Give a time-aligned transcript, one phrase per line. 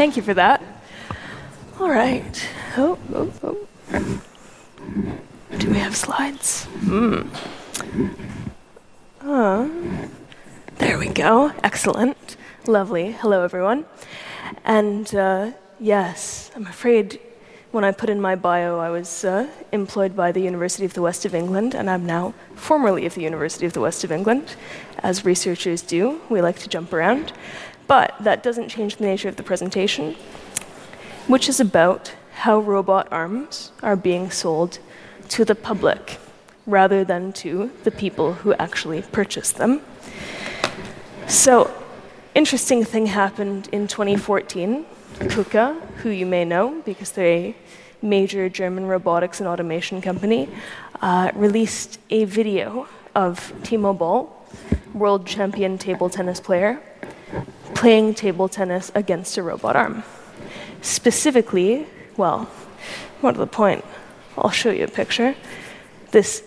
[0.00, 0.62] Thank you for that.
[1.78, 2.48] All right.
[2.78, 4.22] Oh, oh, oh.
[5.58, 6.64] Do we have slides?
[6.64, 7.28] Hmm.
[9.20, 9.68] Uh,
[10.78, 11.52] there we go.
[11.62, 12.38] Excellent.
[12.66, 13.12] Lovely.
[13.12, 13.84] Hello, everyone.
[14.64, 17.20] And uh, yes, I'm afraid
[17.70, 21.02] when I put in my bio, I was uh, employed by the University of the
[21.02, 24.56] West of England, and I'm now formerly of the University of the West of England.
[25.00, 27.34] As researchers do, we like to jump around.
[27.90, 30.14] But that doesn't change the nature of the presentation,
[31.26, 34.78] which is about how robot arms are being sold
[35.30, 36.18] to the public
[36.66, 39.80] rather than to the people who actually purchase them.
[41.26, 41.68] So,
[42.32, 44.86] interesting thing happened in 2014.
[45.18, 47.56] KUKA, who you may know because they're a
[48.02, 50.48] major German robotics and automation company,
[51.02, 54.30] uh, released a video of Timo Boll,
[54.94, 56.80] world champion table tennis player,
[57.74, 60.02] playing table tennis against a robot arm.
[60.82, 62.50] Specifically, well,
[63.22, 63.84] more to the point,
[64.36, 65.34] I'll show you a picture.
[66.10, 66.42] This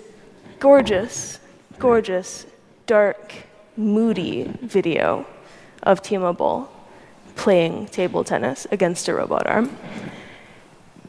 [0.60, 1.40] gorgeous,
[1.80, 2.46] gorgeous,
[2.86, 3.34] dark,
[3.76, 5.26] moody video
[5.82, 6.70] of Timo Boll
[7.36, 9.76] playing table tennis against a robot arm.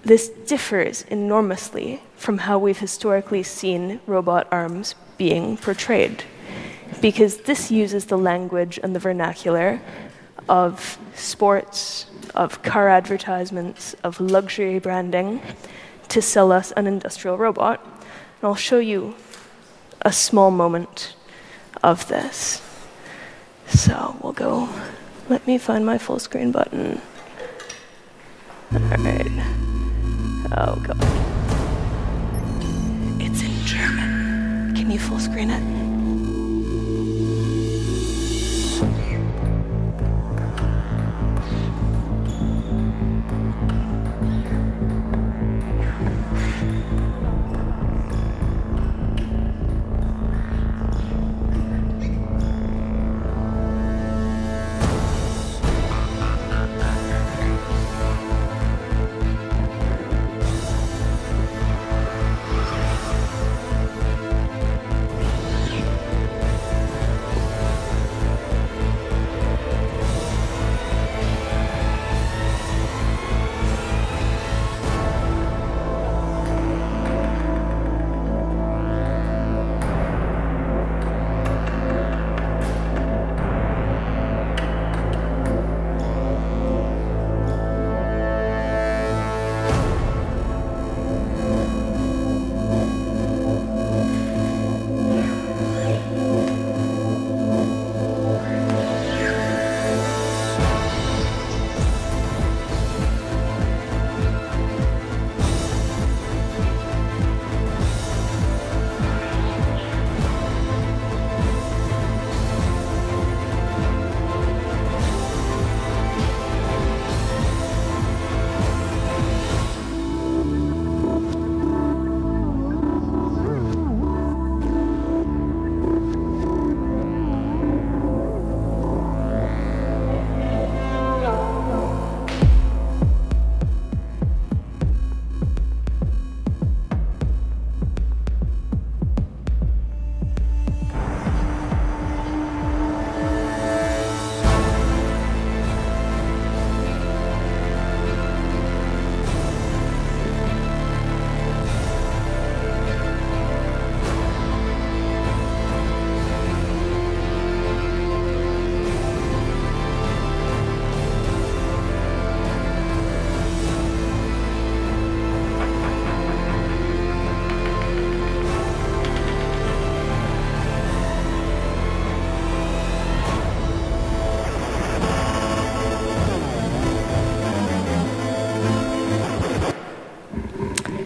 [0.03, 6.25] This differs enormously from how we've historically seen robot arms being portrayed,
[7.01, 9.81] because this uses the language and the vernacular
[10.49, 15.41] of sports, of car advertisements, of luxury branding
[16.09, 17.83] to sell us an industrial robot.
[17.85, 19.15] And I'll show you
[20.03, 21.17] a small moment
[21.83, 22.61] of this.
[23.69, 24.69] So we'll go,
[25.29, 27.01] let me find my full screen button.
[28.73, 29.27] All right.
[30.57, 30.99] Oh, God.
[33.21, 34.75] It's in German.
[34.75, 35.84] Can you full screen it?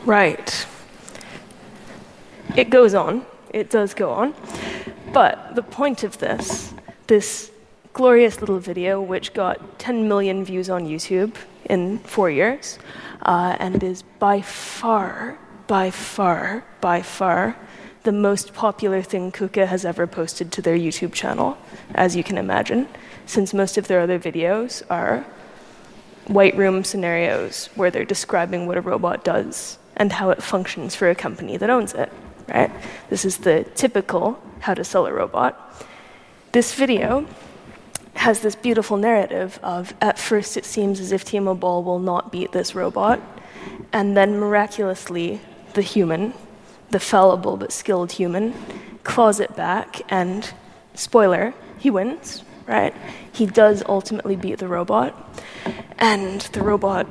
[0.09, 0.67] Right.
[2.57, 3.27] It goes on.
[3.53, 4.33] It does go on.
[5.13, 6.73] But the point of this,
[7.09, 7.51] this
[7.93, 11.35] glorious little video, which got 10 million views on YouTube
[11.67, 12.79] in four years,
[13.21, 17.55] uh, and is by far, by far, by far
[18.05, 21.59] the most popular thing KUKA has ever posted to their YouTube channel,
[21.95, 22.89] as you can imagine,
[23.27, 25.27] since most of their other videos are
[26.29, 31.11] white room scenarios where they're describing what a robot does and how it functions for
[31.11, 32.13] a company that owns it,
[32.49, 32.71] right?
[33.11, 35.85] This is the typical how to sell a robot.
[36.53, 37.27] This video
[38.15, 42.33] has this beautiful narrative of at first it seems as if Timo Boll will not
[42.33, 43.21] beat this robot,
[43.93, 45.41] and then miraculously
[45.75, 46.35] the human,
[46.91, 48.55] the fallible but skilled human,
[49.05, 50.53] claws it back, and
[50.95, 52.95] spoiler, he wins, right?
[53.33, 55.15] He does ultimately beat the robot,
[55.99, 57.07] and the robot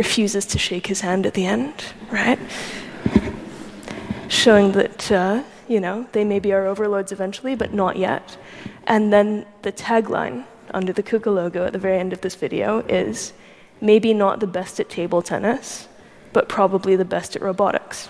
[0.00, 1.74] refuses to shake his hand at the end,
[2.10, 2.38] right?
[4.28, 8.38] Showing that, uh, you know, they may be our overlords eventually, but not yet.
[8.86, 12.78] And then the tagline under the KUKA logo at the very end of this video
[12.88, 13.34] is
[13.82, 15.86] maybe not the best at table tennis,
[16.32, 18.08] but probably the best at robotics.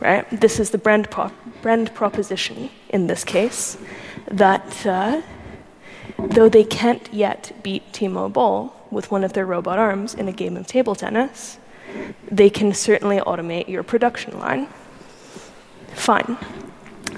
[0.00, 0.28] Right?
[0.44, 3.78] This is the brand, pro- brand proposition in this case
[4.30, 5.22] that uh,
[6.18, 10.32] though they can't yet beat Timo Boll with one of their robot arms in a
[10.32, 11.58] game of table tennis,
[12.30, 14.68] they can certainly automate your production line.
[15.94, 16.36] Fine.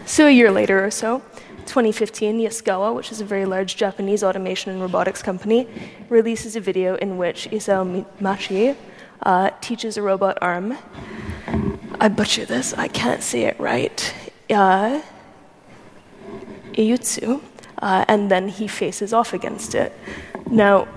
[0.07, 1.23] So a year later or so,
[1.67, 5.69] 2015, Yaskawa, which is a very large Japanese automation and robotics company,
[6.09, 8.75] releases a video in which Isao Machi
[9.23, 10.79] uh, teaches a robot arm.
[12.01, 14.15] I butcher this, I can't say it right.
[14.49, 15.03] Uh,
[16.73, 17.43] Iyutsu,
[17.83, 19.93] uh, and then he faces off against it.
[20.51, 20.89] Now,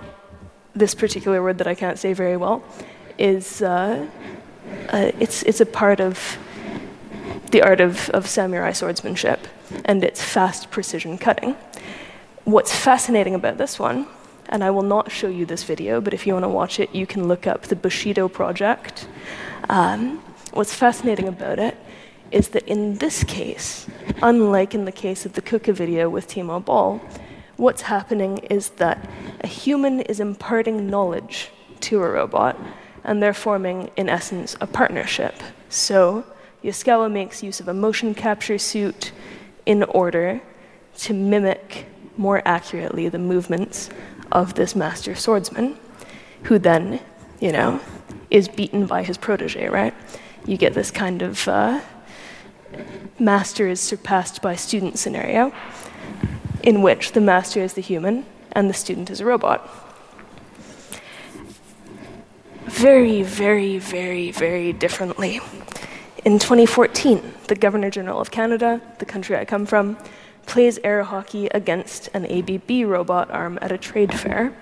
[0.74, 2.64] this particular word that I can't say very well
[3.18, 4.08] is uh,
[4.90, 6.38] uh, it's, it's a part of
[7.52, 9.48] the art of, of samurai swordsmanship
[9.86, 11.56] and its fast precision cutting.
[12.46, 14.08] What's fascinating about this one,
[14.50, 16.94] and I will not show you this video, but if you want to watch it,
[16.96, 19.08] you can look up the Bushido project.
[19.70, 20.20] Um,
[20.54, 21.78] what's fascinating about it
[22.32, 23.88] is that in this case,
[24.22, 27.02] unlike in the case of the KUKA video with Timo Boll,
[27.62, 29.08] what's happening is that
[29.42, 31.50] a human is imparting knowledge
[31.80, 32.58] to a robot,
[33.04, 35.36] and they're forming, in essence, a partnership.
[35.70, 36.26] So
[36.64, 39.12] Yaskawa makes use of a motion capture suit
[39.66, 40.42] in order
[40.98, 41.86] to mimic
[42.18, 43.92] more accurately the movements
[44.32, 45.78] of this master swordsman,
[46.44, 47.00] who then,
[47.40, 47.80] you know,
[48.32, 49.94] is beaten by his protege, right?
[50.48, 51.80] You get this kind of uh,
[53.20, 55.54] master is surpassed by student scenario,
[56.64, 59.68] in which the master is the human and the student is a robot.
[62.66, 65.40] Very, very, very, very differently.
[66.24, 69.98] In 2014, the Governor General of Canada, the country I come from,
[70.46, 74.56] plays air hockey against an ABB robot arm at a trade fair.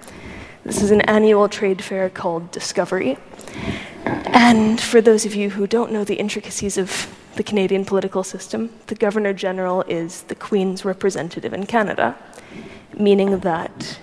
[0.63, 3.17] This is an annual trade fair called Discovery.
[4.05, 8.69] And for those of you who don't know the intricacies of the Canadian political system,
[8.87, 12.17] the Governor General is the Queen's representative in Canada,
[12.97, 13.97] meaning that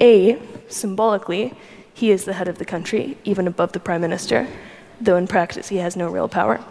[0.00, 0.38] A,
[0.68, 1.54] symbolically,
[1.92, 4.46] he is the head of the country, even above the Prime Minister,
[5.00, 6.64] though in practice he has no real power.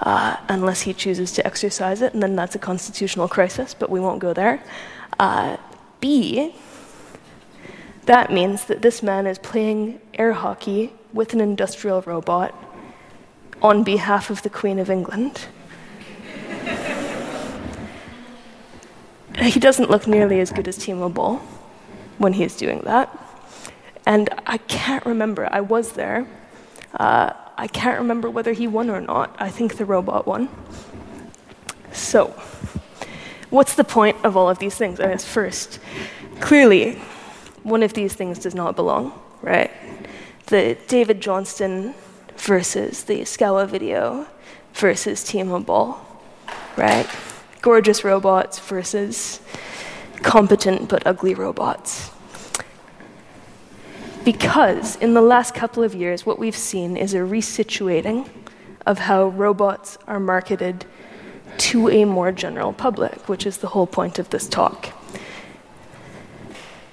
[0.00, 3.98] Uh, unless he chooses to exercise it, and then that's a constitutional crisis, but we
[3.98, 4.62] won't go there.
[5.18, 5.56] Uh,
[5.98, 6.54] B,
[8.04, 12.52] that means that this man is playing air hockey with an industrial robot
[13.62, 15.46] on behalf of the Queen of England.
[19.42, 21.36] he doesn't look nearly as good as Timo Boll
[22.18, 23.16] when he's doing that.
[24.06, 26.26] And I can't remember, I was there.
[26.94, 29.34] Uh, I can't remember whether he won or not.
[29.38, 30.48] I think the robot won.
[31.92, 32.28] So,
[33.50, 35.00] what's the point of all of these things?
[35.00, 35.80] I guess first,
[36.40, 36.96] clearly,
[37.62, 39.70] one of these things does not belong, right?
[40.46, 41.94] The David Johnston
[42.46, 44.26] versus the Yaskawa video
[44.72, 45.98] versus Timo Boll,
[46.76, 47.06] right?
[47.60, 49.40] Gorgeous robots versus
[50.22, 52.10] competent but ugly robots
[54.26, 58.28] because in the last couple of years, what we've seen is a resituating
[58.84, 60.84] of how robots are marketed
[61.58, 64.88] to a more general public, which is the whole point of this talk.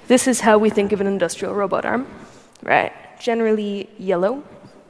[0.06, 2.06] This is how we think of an industrial robot arm,
[2.62, 2.92] right?
[3.18, 4.44] Generally yellow,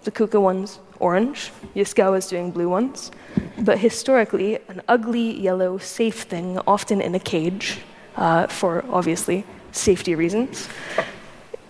[0.05, 3.11] the KUKA one's orange, Yaskawa is doing blue ones,
[3.59, 7.81] but historically, an ugly yellow safe thing, often in a cage,
[8.17, 10.69] uh, for obviously safety reasons,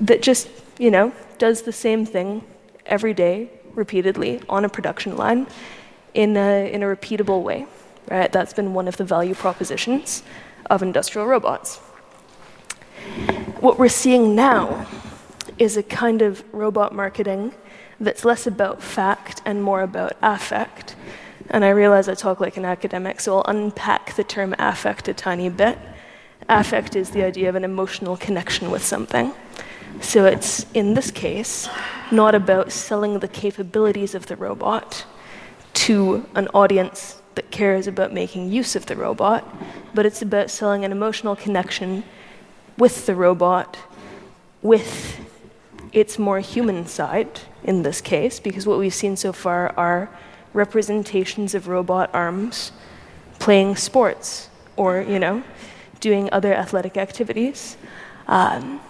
[0.01, 0.49] that just
[0.79, 2.45] you know, does the same thing
[2.87, 5.47] every day, repeatedly, on a production line
[6.15, 7.67] in a, in a repeatable way.
[8.11, 8.31] Right?
[8.31, 10.23] That's been one of the value propositions
[10.71, 11.79] of industrial robots.
[13.61, 14.87] What we're seeing now
[15.59, 17.55] is a kind of robot marketing
[18.01, 20.97] that's less about fact and more about affect.
[21.51, 25.15] And I realize I talk like an academic, so I'll unpack the term affect a
[25.15, 25.79] tiny bit.
[26.49, 29.33] Affect is the idea of an emotional connection with something.
[30.01, 31.69] So it's, in this case,
[32.11, 35.05] not about selling the capabilities of the robot
[35.75, 39.47] to an audience that cares about making use of the robot,
[39.95, 42.05] but it's about selling an emotional connection
[42.79, 43.77] with the robot,
[44.63, 45.21] with
[45.95, 50.11] its more human side in this case, because what we've seen so far are
[50.53, 52.73] representations of robot arms
[53.39, 55.43] playing sports or, you know,
[56.01, 57.77] doing other athletic activities.
[58.27, 58.81] Um,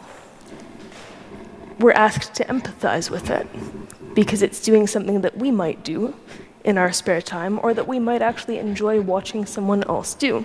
[1.79, 3.47] we're asked to empathize with it
[4.15, 6.15] because it's doing something that we might do
[6.65, 10.45] in our spare time or that we might actually enjoy watching someone else do.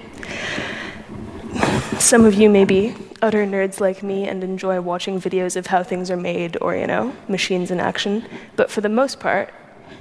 [1.98, 5.84] Some of you may be utter nerds like me and enjoy watching videos of how
[5.84, 9.54] things are made or, you know, machines in action, but for the most part,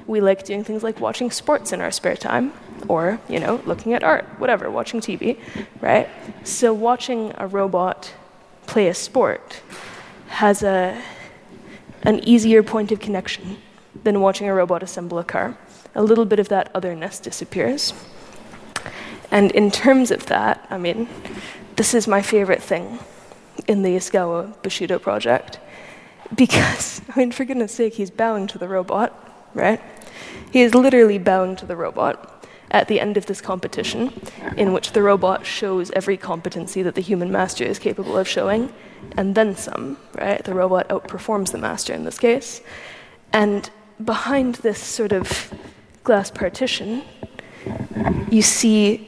[0.06, 2.52] we like doing things like watching sports in our spare time
[2.88, 5.38] or, you know, looking at art, whatever, watching TV,
[5.80, 6.08] right?
[6.44, 8.14] So watching a robot
[8.66, 9.62] play a sport
[10.28, 11.00] has a
[12.02, 13.58] an easier point of connection
[14.04, 15.56] than watching a robot assemble a car.
[15.94, 17.92] A little bit of that otherness disappears.
[19.30, 21.08] And in terms of that, I mean,
[21.78, 22.98] this is my favorite thing
[23.68, 25.60] in the Yaskawa Bushido project.
[26.34, 29.14] Because, I mean, for goodness sake, he's bowing to the robot,
[29.54, 29.80] right?
[30.50, 34.12] He is literally bowing to the robot at the end of this competition,
[34.56, 38.72] in which the robot shows every competency that the human master is capable of showing,
[39.16, 40.44] and then some, right?
[40.44, 42.60] The robot outperforms the master in this case.
[43.32, 43.70] And
[44.04, 45.54] behind this sort of
[46.02, 47.04] glass partition,
[48.30, 49.07] you see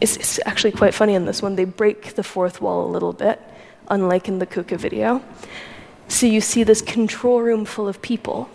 [0.00, 1.56] it's, it's, actually quite funny in this one.
[1.56, 3.40] They break the fourth wall a little bit,
[3.88, 5.22] unlike in the Kuka video.
[6.08, 8.48] So you see this control room full of people,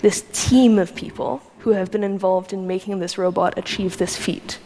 [0.00, 4.58] this team of people who have been involved in making this robot achieve this feat.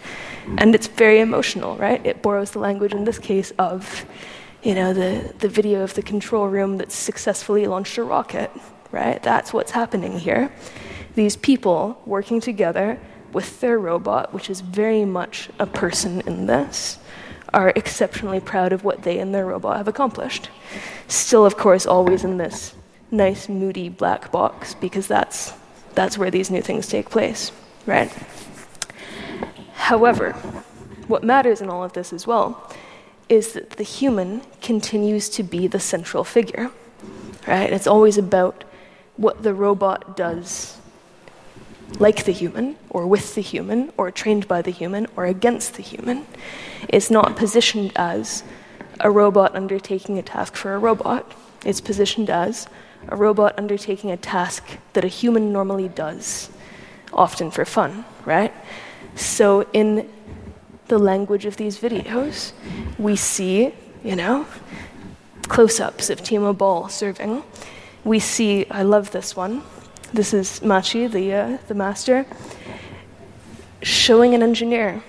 [0.57, 2.05] And it's very emotional, right?
[2.07, 4.07] It borrows the language in this case of
[4.63, 8.51] you know, the, the video of the control room that successfully launched a rocket,
[8.91, 9.23] right?
[9.23, 10.53] That's what's happening here.
[11.15, 13.01] These people working together
[13.33, 16.99] with their robot, which is very much a person in this,
[17.53, 20.51] are exceptionally proud of what they and their robot have accomplished.
[21.09, 22.75] Still, of course, always in this
[23.11, 25.53] nice, moody black box, because that's,
[25.95, 27.53] that's where these new things take place,
[27.87, 28.13] right?
[29.75, 30.33] However,
[31.07, 32.71] what matters in all of this as well
[33.29, 36.71] is that the human continues to be the central figure,
[37.47, 37.73] right?
[37.73, 38.65] It's always about
[39.17, 40.78] what the robot does
[41.99, 45.83] like the human, or with the human, or trained by the human, or against the
[45.83, 46.27] human.
[46.89, 48.45] It's not positioned as
[49.01, 51.33] a robot undertaking a task for a robot.
[51.65, 52.69] It's positioned as
[53.09, 56.51] a robot undertaking a task that a human normally does,
[57.13, 58.53] often for fun, right?
[59.15, 60.09] So in
[60.89, 62.53] the language of these videos.
[62.99, 64.47] We see, you know,
[65.43, 67.43] close ups of Timo Boll serving.
[68.05, 69.63] We see, I love this one.
[70.13, 72.25] This is Machi, the, uh, the master,
[73.83, 75.03] showing an engineer,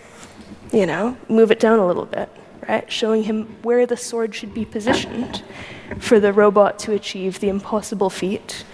[0.74, 2.30] you know, move it down a little bit,
[2.68, 2.92] right?
[2.92, 5.42] Showing him where the sword should be positioned
[6.00, 8.66] for the robot to achieve the impossible feat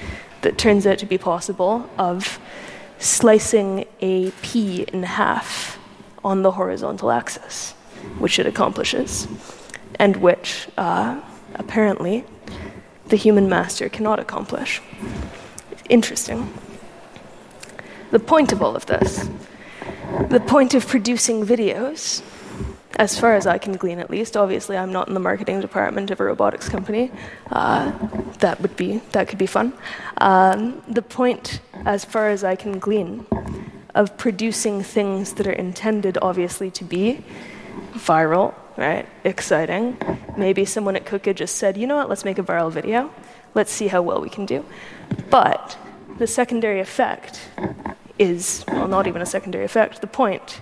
[0.41, 2.39] that turns out to be possible of
[2.97, 5.77] slicing a pea in half
[6.23, 7.73] on the horizontal axis,
[8.17, 9.27] which it accomplishes,
[9.99, 11.21] and which uh,
[11.53, 12.25] apparently
[13.09, 14.81] the human master cannot accomplish.
[15.89, 16.51] Interesting.
[18.11, 19.29] The point of all of this,
[20.29, 22.23] the point of producing videos,
[22.97, 26.11] as far as I can glean at least, obviously I'm not in the marketing department
[26.11, 27.11] of a robotics company.
[27.51, 27.91] Uh,
[28.39, 29.73] that would be that could be fun.
[30.17, 33.25] Um, the point, as far as I can glean,
[33.93, 37.23] of producing things that are intended, obviously, to be
[37.93, 39.07] viral, right?
[39.23, 39.97] Exciting.
[40.37, 43.11] Maybe someone at Kuka just said, you know what, let's make a viral video.
[43.53, 44.65] Let's see how well we can do.
[45.29, 45.77] But
[46.17, 47.49] the secondary effect
[48.17, 50.61] is, well, not even a secondary effect, the point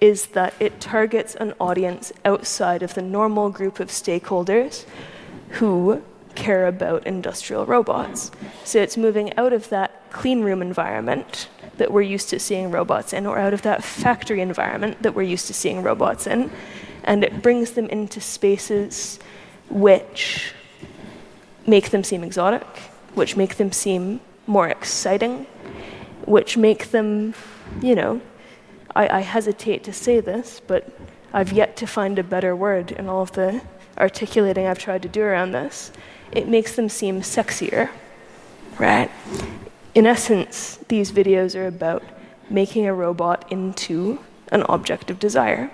[0.00, 4.84] is that it targets an audience outside of the normal group of stakeholders
[5.50, 6.02] who
[6.34, 8.30] care about industrial robots.
[8.64, 13.12] So it's moving out of that clean room environment that we're used to seeing robots
[13.12, 16.50] in, or out of that factory environment that we're used to seeing robots in,
[17.04, 19.18] and it brings them into spaces
[19.70, 20.52] which
[21.66, 22.66] make them seem exotic,
[23.14, 25.46] which make them seem more exciting,
[26.24, 27.34] which make them,
[27.80, 28.20] you know,
[28.94, 30.90] I, I hesitate to say this, but
[31.32, 33.62] I've yet to find a better word in all of the
[33.98, 35.92] articulating I've tried to do around this.
[36.30, 37.90] It makes them seem sexier,
[38.78, 39.10] right?
[39.94, 42.02] in essence, these videos are about
[42.48, 44.18] making a robot into
[44.50, 45.70] an object of desire,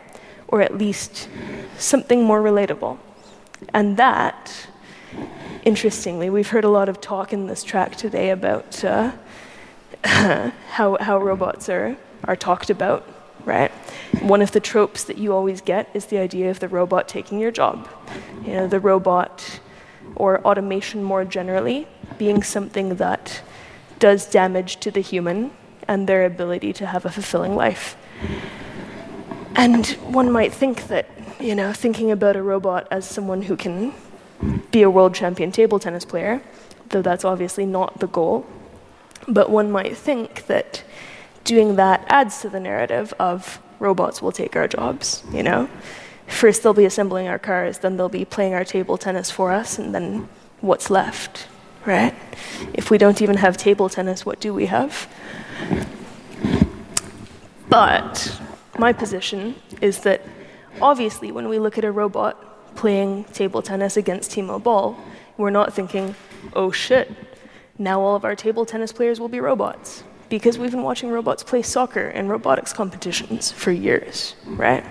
[0.48, 1.28] or at least
[1.76, 2.98] something more relatable.
[3.72, 4.68] And that,
[5.64, 9.12] interestingly, we've heard a lot of talk in this track today about uh,
[10.04, 13.06] how, how robots are, are talked about,
[13.44, 13.70] right?
[14.22, 17.38] One of the tropes that you always get is the idea of the robot taking
[17.38, 17.88] your job.
[18.44, 19.60] You know, the robot
[20.16, 21.86] or automation more generally
[22.16, 23.42] being something that
[23.98, 25.50] does damage to the human
[25.86, 27.96] and their ability to have a fulfilling life.
[29.54, 31.08] And one might think that,
[31.40, 33.92] you know, thinking about a robot as someone who can
[34.70, 36.42] be a world champion table tennis player,
[36.90, 38.46] though that's obviously not the goal,
[39.26, 40.84] but one might think that
[41.44, 45.68] doing that adds to the narrative of robots will take our jobs, you know?
[46.26, 49.78] First they'll be assembling our cars, then they'll be playing our table tennis for us,
[49.78, 50.28] and then
[50.60, 51.48] what's left,
[51.86, 52.14] right?
[52.74, 55.08] If we don't even have table tennis, what do we have?
[57.68, 58.40] But
[58.78, 60.22] my position is that
[60.80, 64.96] obviously when we look at a robot playing table tennis against Timo Boll,
[65.36, 66.14] we're not thinking,
[66.52, 67.10] oh shit,
[67.76, 70.04] now all of our table tennis players will be robots.
[70.28, 74.84] Because we've been watching robots play soccer in robotics competitions for years, right?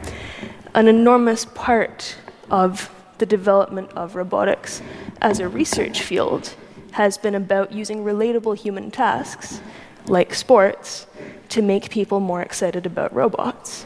[0.73, 2.17] An enormous part
[2.49, 4.81] of the development of robotics
[5.21, 6.53] as a research field
[6.91, 9.61] has been about using relatable human tasks,
[10.07, 11.07] like sports,
[11.47, 13.85] to make people more excited about robots.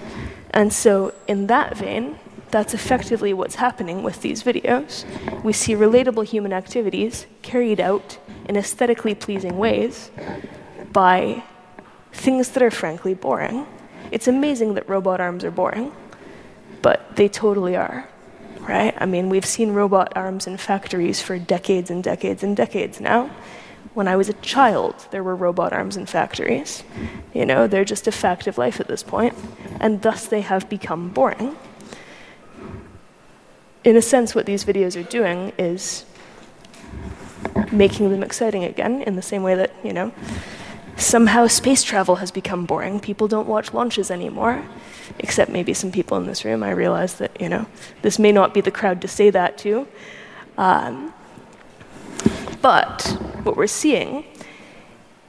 [0.49, 2.17] And so, in that vein,
[2.51, 5.05] that's effectively what's happening with these videos.
[5.43, 10.11] We see relatable human activities carried out in aesthetically pleasing ways
[10.91, 11.43] by
[12.11, 13.65] things that are frankly boring.
[14.11, 15.91] It's amazing that robot arms are boring,
[16.81, 18.09] but they totally are,
[18.59, 18.93] right?
[18.97, 23.31] I mean, we've seen robot arms in factories for decades and decades and decades now.
[23.93, 26.83] When I was a child, there were robot arms in factories.
[27.33, 29.35] You know, they're just a fact of life at this point,
[29.79, 31.57] and thus they have become boring.
[33.83, 36.05] In a sense, what these videos are doing is
[37.71, 40.11] making them exciting again, in the same way that, you know,
[40.97, 42.99] somehow space travel has become boring.
[42.99, 44.63] People don't watch launches anymore,
[45.17, 46.61] except maybe some people in this room.
[46.61, 47.65] I realize that, you know,
[48.03, 49.87] this may not be the crowd to say that to.
[50.57, 51.13] Um,
[52.61, 54.25] but what we're seeing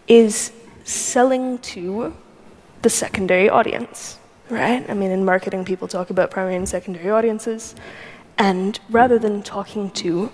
[0.06, 0.52] is
[0.84, 2.14] selling to
[2.82, 4.18] the secondary audience,
[4.50, 4.88] right?
[4.90, 7.74] I mean, in marketing, people talk about primary and secondary audiences.
[8.38, 10.32] And rather than talking to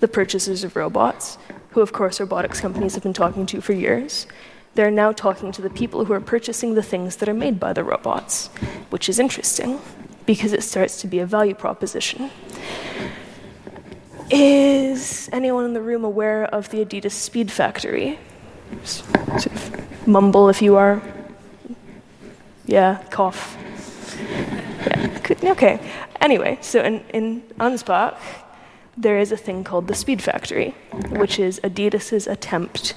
[0.00, 1.38] the purchasers of robots,
[1.70, 4.26] who, of course, robotics companies have been talking to for years,
[4.74, 7.72] they're now talking to the people who are purchasing the things that are made by
[7.72, 8.48] the robots,
[8.90, 9.80] which is interesting
[10.26, 12.30] because it starts to be a value proposition.
[14.30, 18.18] Is anyone in the room aware of the Adidas Speed Factory?
[18.82, 21.00] Sort of mumble if you are.
[22.66, 23.56] Yeah, cough.
[25.40, 25.80] Yeah, okay.
[26.20, 28.16] Anyway, so in, in Ansbach,
[28.96, 30.74] there is a thing called the Speed Factory,
[31.10, 32.94] which is Adidas's attempt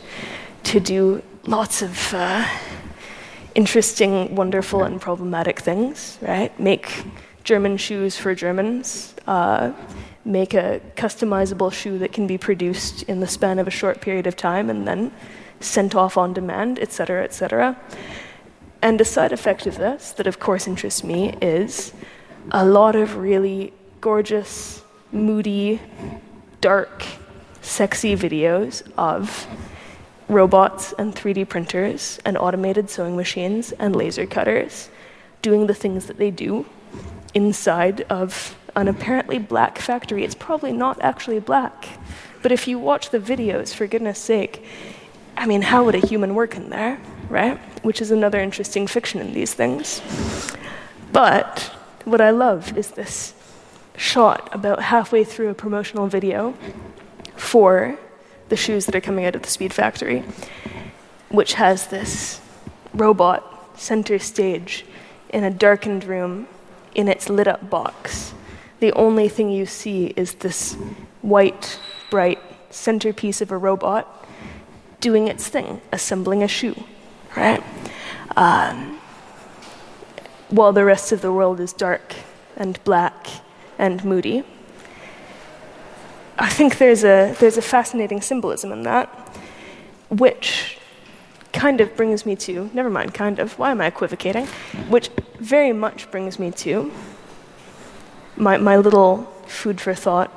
[0.63, 2.47] to do lots of uh,
[3.55, 6.57] interesting, wonderful, and problematic things, right?
[6.59, 7.03] Make
[7.43, 9.73] German shoes for Germans, uh,
[10.23, 14.27] make a customizable shoe that can be produced in the span of a short period
[14.27, 15.11] of time and then
[15.59, 17.77] sent off on demand, etc., etc.
[18.81, 21.93] And a side effect of this, that of course interests me, is
[22.51, 25.79] a lot of really gorgeous, moody,
[26.61, 27.03] dark,
[27.61, 29.47] sexy videos of
[30.27, 34.89] robots and 3D printers and automated sewing machines and laser cutters
[35.41, 36.65] doing the things that they do
[37.33, 40.23] inside of an apparently black factory.
[40.23, 41.87] It's probably not actually black.
[42.41, 44.63] But if you watch the videos, for goodness sake,
[45.35, 46.99] I mean, how would a human work in there,
[47.29, 47.57] right?
[47.83, 50.01] Which is another interesting fiction in these things.
[51.11, 51.71] But
[52.09, 53.33] what I love is this
[53.97, 56.53] shot about halfway through a promotional video
[57.35, 57.97] for
[58.49, 60.23] the shoes that are coming out of the Speed Factory,
[61.29, 62.41] which has this
[62.93, 64.85] robot center stage
[65.29, 66.47] in a darkened room
[66.95, 68.33] in its lit up box
[68.79, 70.75] the only thing you see is this
[71.21, 74.25] white, bright centerpiece of a robot
[75.01, 76.81] doing its thing, assembling a shoe,
[77.35, 77.61] right?
[78.37, 78.98] Um,
[80.49, 82.15] while the rest of the world is dark
[82.57, 83.27] and black
[83.77, 84.43] and moody.
[86.37, 89.07] I think there's a, there's a fascinating symbolism in that,
[90.09, 90.77] which
[91.51, 94.47] kind of brings me to, never mind, kind of, why am I equivocating?
[94.87, 95.09] Which
[95.39, 96.91] very much brings me to
[98.37, 100.29] my, my little food for thought,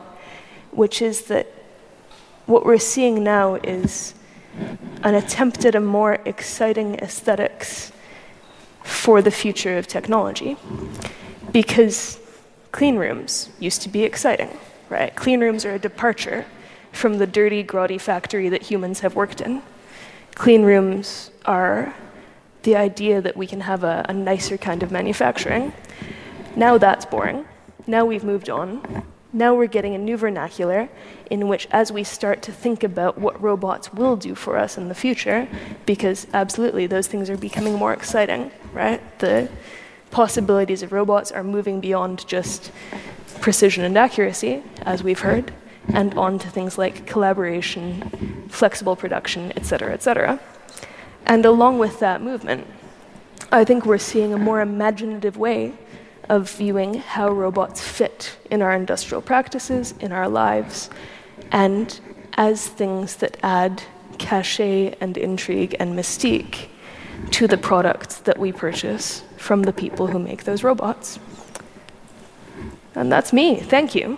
[0.72, 1.46] which is that
[2.46, 4.14] what we're seeing now is
[5.04, 7.92] an attempt at a more exciting aesthetics
[8.84, 10.56] for the future of technology.
[11.52, 12.18] Because
[12.72, 15.14] clean rooms used to be exciting, right?
[15.14, 16.46] Clean rooms are a departure
[16.92, 19.62] from the dirty, grotty factory that humans have worked in.
[20.34, 21.94] Clean rooms are
[22.62, 25.72] the idea that we can have a, a nicer kind of manufacturing.
[26.56, 27.44] Now that's boring.
[27.86, 29.04] Now we've moved on.
[29.34, 30.90] Now we're getting a new vernacular
[31.30, 34.88] in which, as we start to think about what robots will do for us in
[34.88, 35.48] the future,
[35.86, 39.00] because absolutely those things are becoming more exciting, right?
[39.20, 39.48] The
[40.10, 42.70] possibilities of robots are moving beyond just
[43.40, 45.52] precision and accuracy, as we've heard,
[45.88, 50.38] and on to things like collaboration, flexible production, et cetera, et cetera.
[51.24, 52.66] And along with that movement,
[53.50, 55.72] I think we're seeing a more imaginative way
[56.32, 60.88] of viewing how robots fit in our industrial practices, in our lives,
[61.50, 62.00] and
[62.38, 63.82] as things that add
[64.16, 66.68] cachet and intrigue and mystique
[67.30, 71.18] to the products that we purchase from the people who make those robots.
[72.94, 73.56] And that's me.
[73.56, 74.16] Thank you.